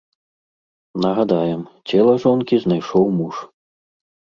[1.07, 3.35] Нагадаем, цела жонкі знайшоў муж.